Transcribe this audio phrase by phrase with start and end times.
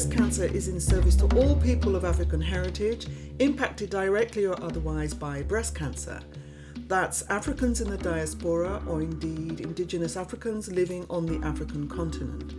[0.00, 3.06] Breast Cancer is in service to all people of African heritage
[3.38, 6.20] impacted directly or otherwise by breast cancer.
[6.88, 12.54] That's Africans in the diaspora or indeed Indigenous Africans living on the African continent.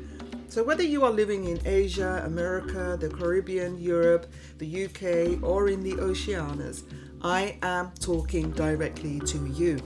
[0.50, 5.82] So, whether you are living in Asia, America, the Caribbean, Europe, the UK, or in
[5.82, 6.84] the Oceanias,
[7.24, 9.80] I am talking directly to you.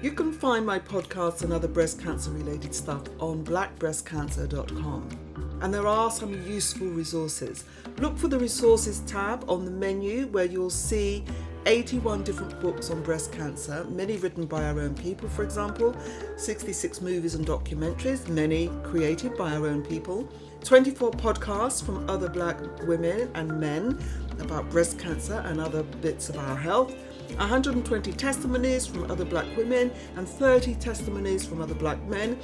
[0.00, 5.08] You can find my podcasts and other breast cancer related stuff on blackbreastcancer.com.
[5.60, 7.64] And there are some useful resources.
[7.96, 11.24] Look for the resources tab on the menu where you'll see
[11.66, 15.96] 81 different books on breast cancer, many written by our own people, for example,
[16.36, 20.28] 66 movies and documentaries, many created by our own people,
[20.62, 22.56] 24 podcasts from other black
[22.86, 23.98] women and men
[24.38, 26.94] about breast cancer and other bits of our health
[27.36, 32.38] 120 testimonies from other black women and 30 testimonies from other black men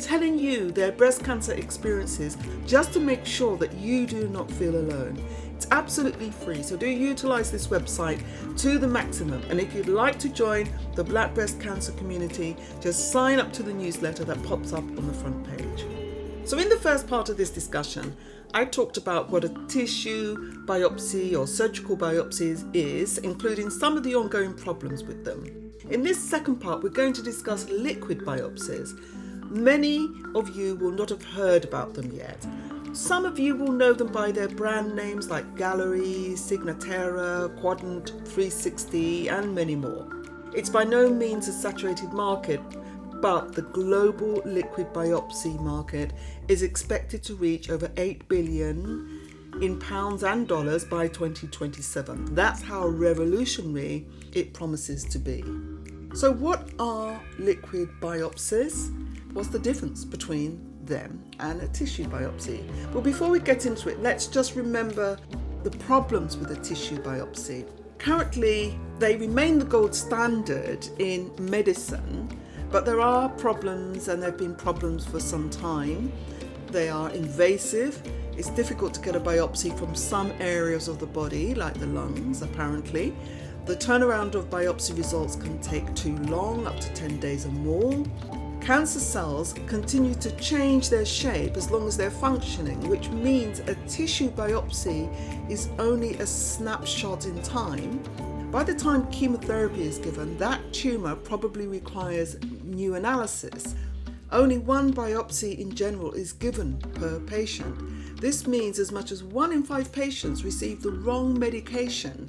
[0.00, 4.76] telling you their breast cancer experiences just to make sure that you do not feel
[4.76, 5.22] alone.
[5.54, 8.22] It's absolutely free, so do utilize this website
[8.58, 9.42] to the maximum.
[9.50, 13.62] And if you'd like to join the Black Breast Cancer community, just sign up to
[13.62, 15.99] the newsletter that pops up on the front page.
[16.44, 18.16] So, in the first part of this discussion,
[18.52, 24.14] I talked about what a tissue biopsy or surgical biopsy is, including some of the
[24.14, 25.72] ongoing problems with them.
[25.90, 28.98] In this second part, we're going to discuss liquid biopsies.
[29.50, 32.44] Many of you will not have heard about them yet.
[32.92, 39.54] Some of you will know them by their brand names like Galleri, Signatera, Guardant360, and
[39.54, 40.08] many more.
[40.54, 42.60] It's by no means a saturated market,
[43.20, 46.12] but the global liquid biopsy market
[46.48, 49.20] is expected to reach over 8 billion
[49.60, 52.34] in pounds and dollars by 2027.
[52.34, 55.44] That's how revolutionary it promises to be.
[56.14, 58.92] So, what are liquid biopsies?
[59.32, 62.64] What's the difference between them and a tissue biopsy?
[62.92, 65.18] Well, before we get into it, let's just remember
[65.62, 67.68] the problems with a tissue biopsy.
[67.98, 72.28] Currently, they remain the gold standard in medicine
[72.70, 76.12] but there are problems, and there have been problems for some time.
[76.68, 78.00] They are invasive.
[78.36, 82.42] It's difficult to get a biopsy from some areas of the body, like the lungs,
[82.42, 83.14] apparently.
[83.66, 88.04] The turnaround of biopsy results can take too long, up to 10 days or more.
[88.60, 93.74] Cancer cells continue to change their shape as long as they're functioning, which means a
[93.88, 95.10] tissue biopsy
[95.50, 98.00] is only a snapshot in time.
[98.50, 103.76] By the time chemotherapy is given, that tumour probably requires new analysis.
[104.32, 108.20] Only one biopsy in general is given per patient.
[108.20, 112.28] This means as much as one in five patients receive the wrong medication.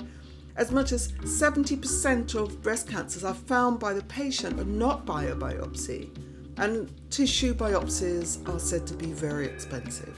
[0.57, 5.23] As much as 70% of breast cancers are found by the patient and not by
[5.23, 6.15] a biopsy.
[6.57, 10.15] And tissue biopsies are said to be very expensive.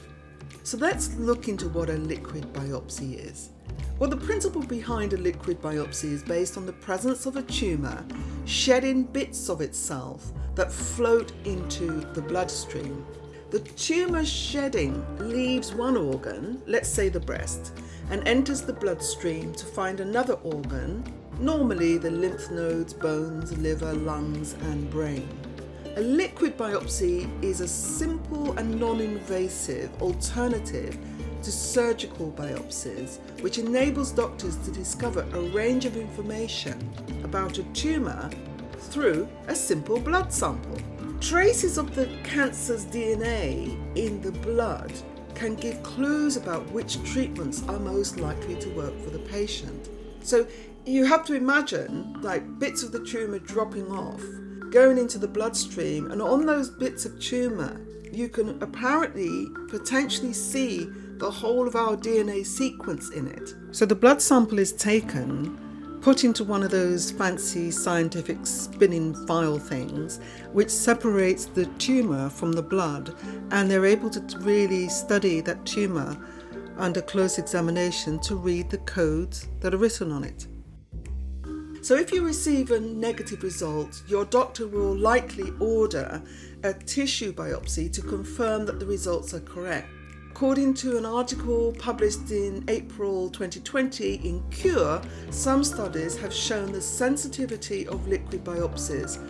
[0.64, 3.53] So let's look into what a liquid biopsy is.
[3.96, 8.04] Well, the principle behind a liquid biopsy is based on the presence of a tumour
[8.44, 13.06] shedding bits of itself that float into the bloodstream.
[13.50, 17.72] The tumour shedding leaves one organ, let's say the breast,
[18.10, 21.04] and enters the bloodstream to find another organ,
[21.38, 25.28] normally the lymph nodes, bones, liver, lungs, and brain.
[25.96, 30.98] A liquid biopsy is a simple and non invasive alternative
[31.44, 36.90] to surgical biopsies, which enables doctors to discover a range of information
[37.22, 38.30] about a tumour
[38.78, 40.78] through a simple blood sample.
[41.20, 44.92] Traces of the cancer's DNA in the blood
[45.34, 49.90] can give clues about which treatments are most likely to work for the patient.
[50.22, 50.46] So
[50.86, 54.22] you have to imagine like bits of the tumour dropping off,
[54.70, 57.80] going into the bloodstream, and on those bits of tumour,
[58.12, 60.88] you can apparently potentially see
[61.18, 63.54] the whole of our DNA sequence in it.
[63.70, 65.58] So the blood sample is taken,
[66.00, 70.20] put into one of those fancy scientific spinning file things,
[70.52, 73.14] which separates the tumour from the blood,
[73.50, 76.16] and they're able to really study that tumour
[76.76, 80.46] under close examination to read the codes that are written on it.
[81.84, 86.22] So, if you receive a negative result, your doctor will likely order
[86.62, 89.88] a tissue biopsy to confirm that the results are correct.
[90.34, 95.00] According to an article published in April 2020 in Cure,
[95.30, 99.20] some studies have shown the sensitivity of liquid biopsies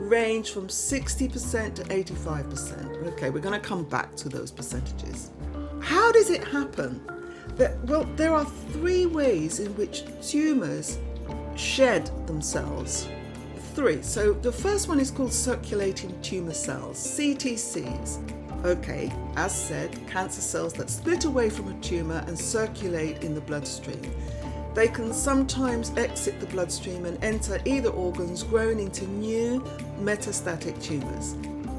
[0.00, 3.06] range from 60% to 85%.
[3.12, 5.30] Okay, we're going to come back to those percentages.
[5.80, 7.00] How does it happen?
[7.54, 10.98] That, well, there are three ways in which tumours
[11.54, 13.06] shed themselves.
[13.74, 14.02] Three.
[14.02, 18.37] So the first one is called circulating tumour cells, CTCs.
[18.64, 23.40] Okay, as said, cancer cells that split away from a tumour and circulate in the
[23.40, 24.02] bloodstream.
[24.74, 29.60] They can sometimes exit the bloodstream and enter either organs, growing into new
[30.00, 31.36] metastatic tumours.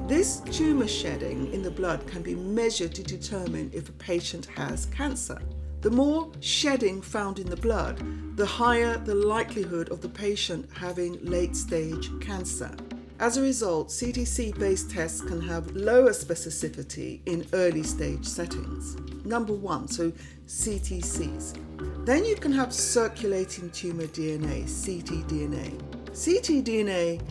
[0.07, 4.85] This tumour shedding in the blood can be measured to determine if a patient has
[4.87, 5.39] cancer.
[5.81, 8.01] The more shedding found in the blood,
[8.35, 12.71] the higher the likelihood of the patient having late stage cancer.
[13.19, 18.95] As a result, CTC based tests can have lower specificity in early stage settings.
[19.25, 20.13] Number one, so
[20.47, 22.05] CTCs.
[22.05, 25.77] Then you can have circulating tumor DNA, ctDNA.
[26.11, 27.21] ctDNA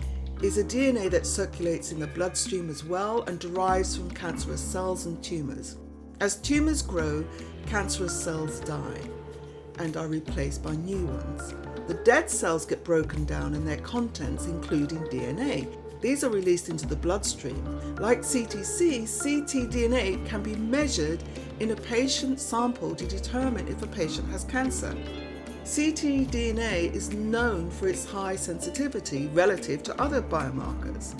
[0.42, 5.06] is a DNA that circulates in the bloodstream as well and derives from cancerous cells
[5.06, 5.76] and tumors.
[6.20, 7.24] As tumors grow,
[7.66, 9.00] cancerous cells die
[9.78, 11.54] and are replaced by new ones.
[11.86, 15.66] The dead cells get broken down and their contents, including DNA.
[16.00, 17.96] These are released into the bloodstream.
[17.96, 21.22] Like CTC, ctDNA can be measured
[21.60, 24.94] in a patient sample to determine if a patient has cancer.
[25.64, 31.14] ctDNA is known for its high sensitivity relative to other biomarkers.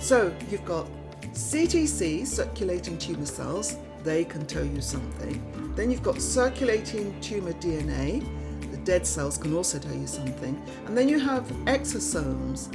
[0.00, 0.86] So you've got
[1.32, 5.40] CTC, circulating tumour cells, they can tell you something.
[5.74, 8.26] Then you've got circulating tumour DNA,
[8.70, 10.60] the dead cells can also tell you something.
[10.86, 12.68] And then you have exosomes.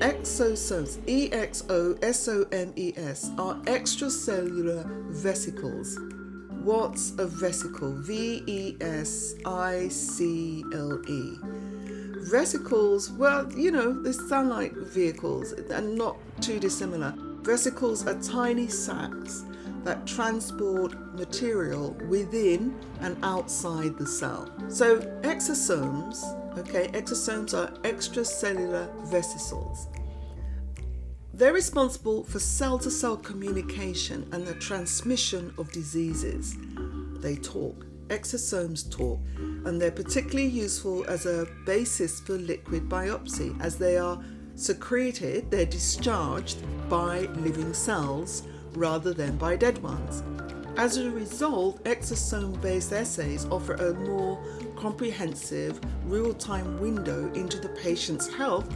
[0.00, 5.98] Exosomes, E X O S O M E S, are extracellular vesicles.
[6.62, 7.92] What's a vesicle?
[7.92, 11.38] V E S I C L E.
[12.30, 17.14] Vesicles, well, you know, they sound like vehicles and not too dissimilar.
[17.42, 19.44] Vesicles are tiny sacs
[19.84, 24.50] that transport material within and outside the cell.
[24.68, 26.24] So, exosomes,
[26.58, 29.88] okay, exosomes are extracellular vesicles.
[31.32, 36.56] They're responsible for cell to cell communication and the transmission of diseases.
[37.20, 43.76] They talk, exosomes talk, and they're particularly useful as a basis for liquid biopsy as
[43.76, 44.22] they are
[44.54, 46.58] secreted, they're discharged
[46.88, 50.22] by living cells rather than by dead ones.
[50.76, 54.42] As a result, exosome based assays offer a more
[54.76, 58.68] comprehensive, real time window into the patient's health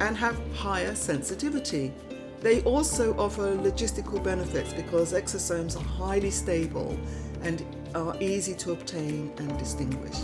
[0.00, 1.92] and have higher sensitivity.
[2.40, 6.98] They also offer logistical benefits because exosomes are highly stable
[7.42, 7.64] and
[7.94, 10.16] are easy to obtain and distinguish.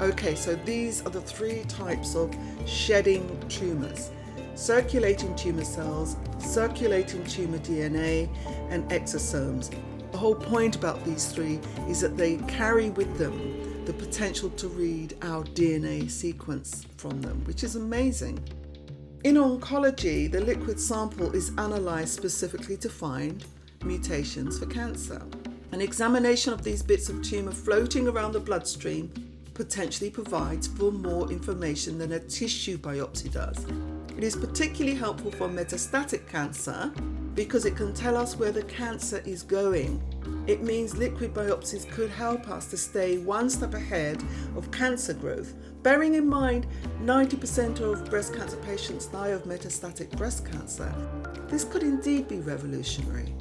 [0.00, 2.34] Okay, so these are the three types of
[2.66, 4.10] shedding tumours
[4.58, 8.28] circulating tumour cells, circulating tumour DNA,
[8.70, 9.70] and exosomes.
[10.10, 14.68] The whole point about these three is that they carry with them the potential to
[14.68, 18.38] read our DNA sequence from them, which is amazing.
[19.24, 23.46] In oncology, the liquid sample is analysed specifically to find
[23.86, 25.22] mutations for cancer.
[25.72, 29.10] An examination of these bits of tumour floating around the bloodstream
[29.54, 33.64] potentially provides for more information than a tissue biopsy does.
[34.18, 36.90] It is particularly helpful for metastatic cancer
[37.36, 40.02] because it can tell us where the cancer is going.
[40.48, 44.20] It means liquid biopsies could help us to stay one step ahead
[44.56, 45.54] of cancer growth.
[45.84, 46.66] Bearing in mind
[47.00, 50.92] 90% of breast cancer patients die of metastatic breast cancer,
[51.46, 53.32] this could indeed be revolutionary.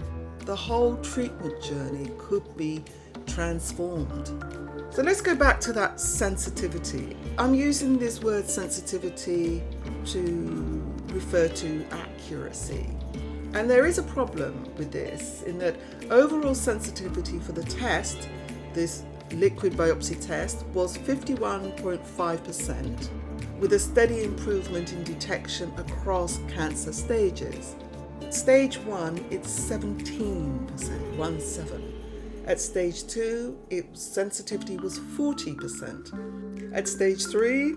[0.46, 2.84] The whole treatment journey could be
[3.26, 4.28] transformed.
[4.92, 7.18] So let's go back to that sensitivity.
[7.38, 9.64] I'm using this word sensitivity
[10.12, 12.88] to refer to accuracy.
[13.54, 15.78] And there is a problem with this in that
[16.10, 18.28] overall sensitivity for the test,
[18.74, 23.10] this liquid biopsy test, was 51.5%,
[23.60, 27.76] with a steady improvement in detection across cancer stages.
[28.30, 31.94] Stage 1, it's 17%, 1 7.
[32.46, 36.74] At stage 2, its sensitivity was 40%.
[36.74, 37.76] At stage 3,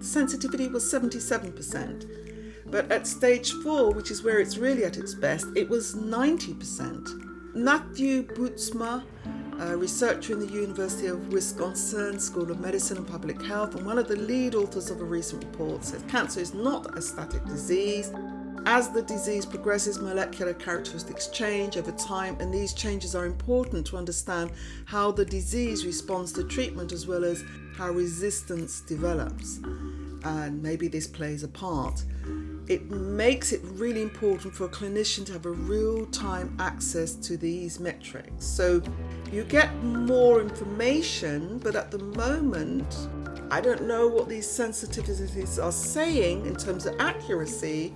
[0.00, 2.06] sensitivity was 77%.
[2.66, 7.54] But at stage 4, which is where it's really at its best, it was 90%.
[7.54, 9.04] Matthew Boetsma,
[9.60, 13.98] a researcher in the University of Wisconsin School of Medicine and Public Health, and one
[13.98, 18.12] of the lead authors of a recent report, says cancer is not a static disease.
[18.68, 23.96] As the disease progresses, molecular characteristics change over time, and these changes are important to
[23.96, 24.50] understand
[24.86, 27.44] how the disease responds to treatment as well as
[27.76, 29.60] how resistance develops.
[30.24, 32.02] And maybe this plays a part.
[32.66, 37.36] It makes it really important for a clinician to have a real time access to
[37.36, 38.44] these metrics.
[38.44, 38.82] So
[39.30, 43.08] you get more information, but at the moment,
[43.48, 47.94] I don't know what these sensitivities are saying in terms of accuracy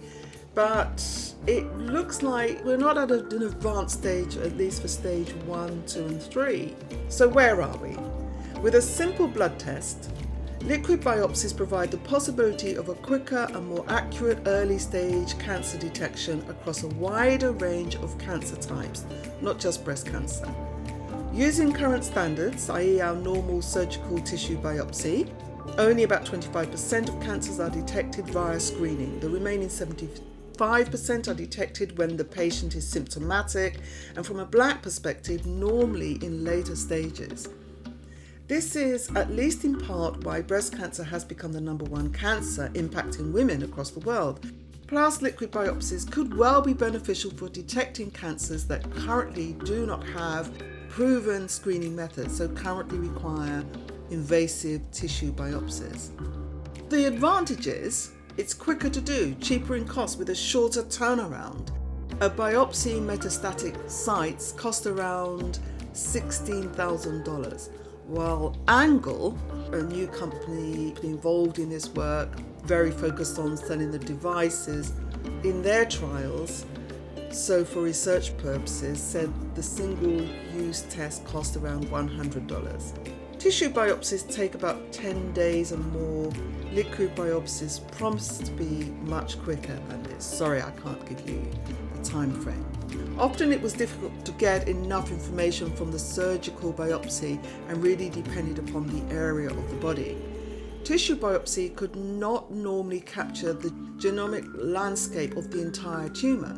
[0.55, 5.83] but it looks like we're not at an advanced stage, at least for stage one,
[5.87, 6.75] two, and three.
[7.09, 7.97] So, where are we?
[8.61, 10.11] With a simple blood test,
[10.63, 16.45] liquid biopsies provide the possibility of a quicker and more accurate early stage cancer detection
[16.49, 19.07] across a wider range of cancer types,
[19.41, 20.47] not just breast cancer.
[21.33, 25.31] Using current standards, i.e., our normal surgical tissue biopsy,
[25.79, 29.21] only about 25% of cancers are detected via screening.
[29.21, 29.69] The remaining
[30.61, 33.81] 75% are detected when the patient is symptomatic,
[34.15, 37.49] and from a black perspective, normally in later stages.
[38.47, 42.69] This is, at least in part, why breast cancer has become the number one cancer
[42.75, 44.53] impacting women across the world.
[44.87, 50.53] Plus, liquid biopsies could well be beneficial for detecting cancers that currently do not have
[50.91, 53.65] proven screening methods, so currently require
[54.11, 56.11] invasive tissue biopsies.
[56.91, 61.69] The advantage is it's quicker to do, cheaper in cost with a shorter turnaround.
[62.23, 65.59] A biopsy metastatic sites cost around
[65.93, 67.71] $16,000,
[68.07, 69.37] while Angle,
[69.73, 72.31] a new company involved in this work,
[72.65, 74.95] very focused on selling the devices,
[75.45, 76.65] in their trials
[77.31, 83.39] so, for research purposes, said the single use test cost around $100.
[83.39, 86.33] Tissue biopsies take about 10 days or more.
[86.73, 90.25] Liquid biopsies promise to be much quicker than this.
[90.25, 91.45] Sorry, I can't give you
[91.99, 92.65] a time frame.
[93.19, 98.59] Often it was difficult to get enough information from the surgical biopsy and really depended
[98.59, 100.17] upon the area of the body.
[100.85, 106.57] Tissue biopsy could not normally capture the genomic landscape of the entire tumour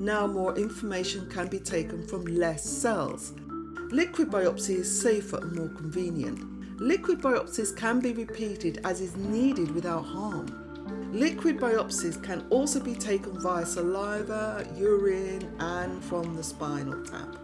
[0.00, 3.34] now more information can be taken from less cells.
[3.90, 6.49] Liquid biopsy is safer and more convenient.
[6.80, 10.46] Liquid biopsies can be repeated as is needed without harm.
[11.12, 17.36] Liquid biopsies can also be taken via saliva, urine, and from the spinal tap.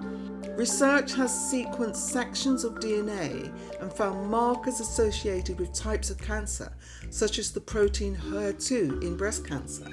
[0.56, 6.72] Research has sequenced sections of DNA and found markers associated with types of cancer,
[7.10, 9.92] such as the protein HER2 in breast cancer.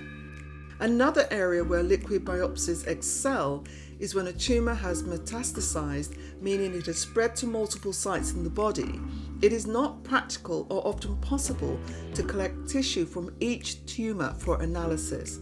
[0.80, 3.66] Another area where liquid biopsies excel
[4.00, 8.50] is when a tumour has metastasized, meaning it has spread to multiple sites in the
[8.50, 9.00] body.
[9.42, 11.80] It is not practical or often possible
[12.16, 15.40] to collect tissue from each tumour for analysis.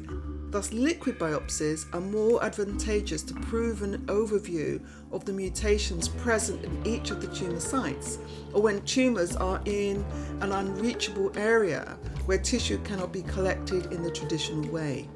[0.52, 6.86] Thus, liquid biopsies are more advantageous to prove an overview of the mutations present in
[6.86, 8.18] each of the tumour sites,
[8.54, 10.04] or when tumours are in
[10.42, 15.08] an unreachable area where tissue cannot be collected in the traditional way.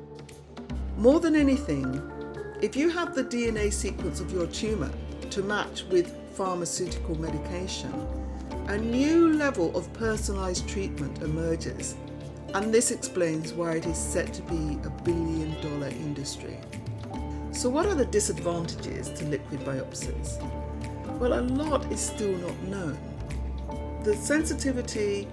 [0.96, 2.02] More than anything,
[2.62, 4.92] if you have the DNA sequence of your tumour
[5.30, 7.92] to match with pharmaceutical medication,
[8.68, 11.96] a new level of personalised treatment emerges,
[12.54, 16.58] and this explains why it is set to be a billion dollar industry.
[17.52, 20.42] So, what are the disadvantages to liquid biopsies?
[21.20, 22.98] Well, a lot is still not known.
[24.04, 25.28] The sensitivity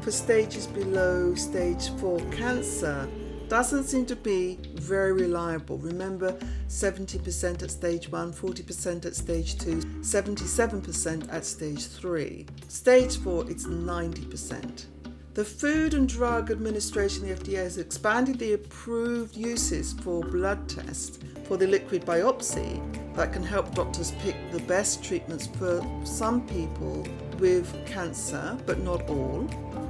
[0.00, 3.08] for stages below stage 4 cancer
[3.50, 5.76] doesn't seem to be very reliable.
[5.78, 6.38] Remember
[6.68, 12.46] 70% at stage 1, 40% at stage 2, 77% at stage 3.
[12.68, 14.86] Stage 4, it's 90%.
[15.34, 21.18] The Food and Drug Administration, the FDA, has expanded the approved uses for blood tests
[21.44, 22.80] for the liquid biopsy
[23.16, 27.04] that can help doctors pick the best treatments for some people
[27.40, 29.48] with cancer, but not all.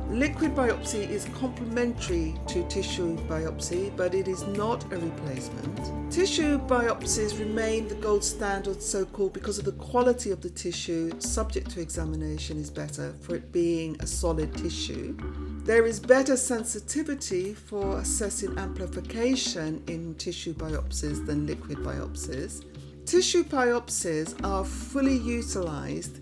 [0.09, 6.12] Liquid biopsy is complementary to tissue biopsy, but it is not a replacement.
[6.12, 11.12] Tissue biopsies remain the gold standard, so called, because of the quality of the tissue
[11.21, 15.16] subject to examination is better for it being a solid tissue.
[15.64, 22.64] There is better sensitivity for assessing amplification in tissue biopsies than liquid biopsies.
[23.07, 26.19] Tissue biopsies are fully utilized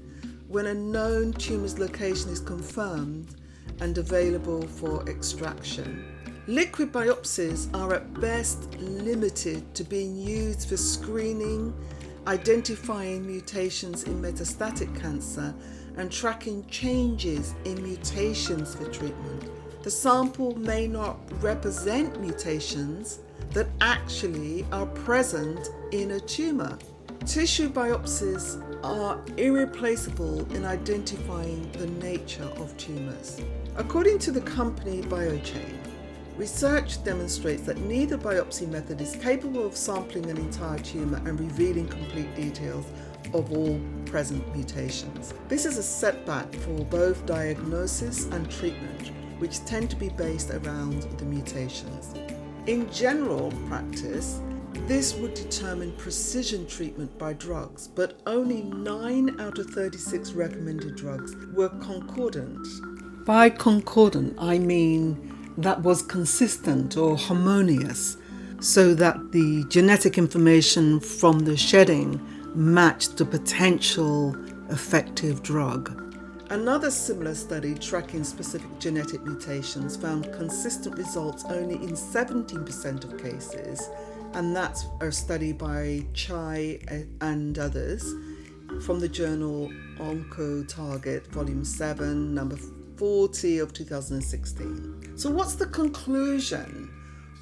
[0.48, 3.36] when a known tumour's location is confirmed
[3.80, 6.04] and available for extraction.
[6.46, 11.74] Liquid biopsies are at best limited to being used for screening,
[12.26, 15.54] identifying mutations in metastatic cancer,
[15.98, 19.44] and tracking changes in mutations for treatment.
[19.82, 23.20] The sample may not represent mutations
[23.52, 26.78] that actually are present in a tumour.
[27.26, 33.40] Tissue biopsies are irreplaceable in identifying the nature of tumours.
[33.76, 35.76] According to the company BioChain,
[36.36, 41.88] research demonstrates that neither biopsy method is capable of sampling an entire tumour and revealing
[41.88, 42.86] complete details
[43.34, 45.34] of all present mutations.
[45.48, 51.02] This is a setback for both diagnosis and treatment, which tend to be based around
[51.18, 52.14] the mutations.
[52.66, 54.40] In general practice,
[54.88, 61.36] this would determine precision treatment by drugs, but only 9 out of 36 recommended drugs
[61.52, 62.66] were concordant.
[63.26, 68.16] By concordant, I mean that was consistent or harmonious,
[68.60, 72.18] so that the genetic information from the shedding
[72.54, 74.34] matched the potential
[74.70, 76.02] effective drug.
[76.48, 83.90] Another similar study tracking specific genetic mutations found consistent results only in 17% of cases,
[84.34, 88.14] and that's a study by Chae and others
[88.82, 92.56] from the journal OncoTarget, Volume 7, number
[92.96, 95.16] 40 of 2016.
[95.16, 96.90] So, what's the conclusion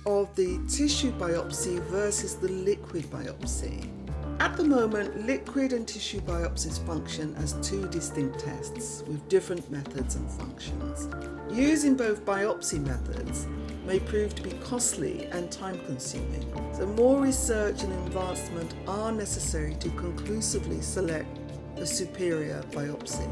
[0.07, 3.91] of the tissue biopsy versus the liquid biopsy?
[4.39, 10.17] At the moment, liquid and tissue biopsies function as two distinct tests with different methods
[10.17, 11.09] and functions.
[11.51, 13.47] Using both biopsy methods
[13.87, 19.75] may prove to be costly and time consuming, so more research and advancement are necessary
[19.77, 21.29] to conclusively select
[21.77, 23.27] the superior biopsy.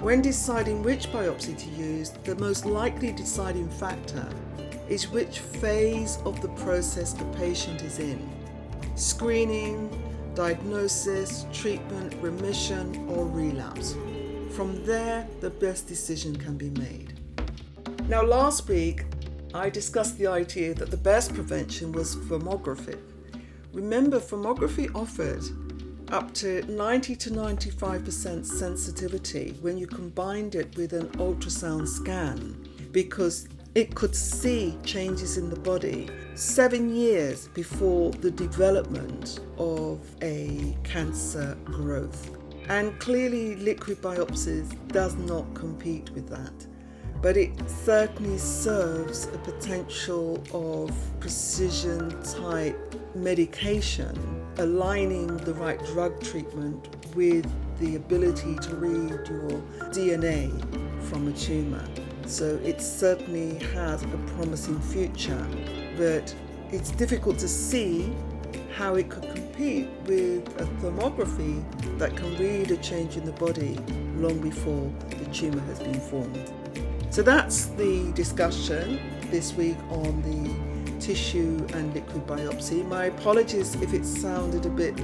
[0.00, 4.26] When deciding which biopsy to use, the most likely deciding factor
[4.88, 8.28] is which phase of the process the patient is in.
[8.96, 9.88] Screening,
[10.34, 13.94] diagnosis, treatment, remission, or relapse.
[14.50, 17.12] From there, the best decision can be made.
[18.08, 19.04] Now, last week,
[19.52, 22.98] I discussed the idea that the best prevention was thermography.
[23.72, 25.42] Remember, thermography offered
[26.12, 33.48] up to 90 to 95% sensitivity when you combined it with an ultrasound scan because
[33.74, 41.56] it could see changes in the body seven years before the development of a cancer
[41.64, 42.36] growth.
[42.68, 46.69] And clearly, liquid biopsies does not compete with that.
[47.22, 54.16] But it certainly serves a potential of precision type medication,
[54.56, 57.46] aligning the right drug treatment with
[57.78, 60.50] the ability to read your DNA
[61.04, 61.84] from a tumour.
[62.26, 65.46] So it certainly has a promising future,
[65.98, 66.34] but
[66.72, 68.14] it's difficult to see
[68.76, 71.62] how it could compete with a thermography
[71.98, 73.78] that can read a change in the body
[74.16, 76.50] long before the tumour has been formed.
[77.10, 82.86] So that's the discussion this week on the tissue and liquid biopsy.
[82.86, 84.96] My apologies if it sounded a bit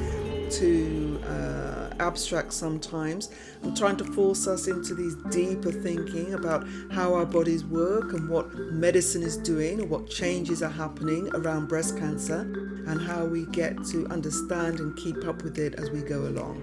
[0.51, 1.21] too.
[1.27, 1.67] Uh,
[2.01, 3.31] abstract sometimes.
[3.63, 8.29] I'm trying to force us into these deeper thinking about how our bodies work and
[8.29, 12.41] what medicine is doing and what changes are happening around breast cancer
[12.87, 16.63] and how we get to understand and keep up with it as we go along.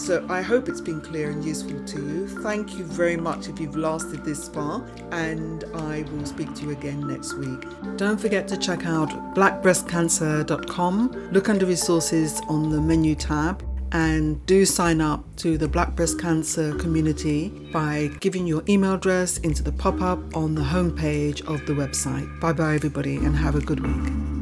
[0.00, 2.26] So I hope it's been clear and useful to you.
[2.42, 4.82] Thank you very much if you've lasted this far,
[5.12, 7.66] and I will speak to you again next week.
[7.98, 11.30] Don't forget to check out blackbreastcancer.com.
[11.32, 16.18] Look under resources on the menu tab and do sign up to the Black Breast
[16.18, 21.66] Cancer community by giving your email address into the pop up on the homepage of
[21.66, 22.40] the website.
[22.40, 24.39] Bye bye, everybody, and have a good week.